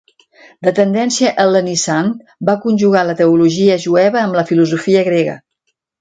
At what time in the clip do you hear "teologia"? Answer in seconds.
3.21-3.79